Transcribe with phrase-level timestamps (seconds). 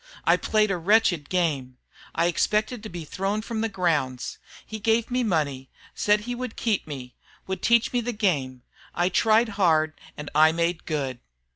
[0.25, 1.77] I played a wretched game.
[2.15, 4.39] I expected to be thrown from the grounds.
[4.65, 7.13] He gave me money, said he would keep me,
[7.45, 8.63] would teach me the game.
[8.95, 11.19] I tried hard and I made good."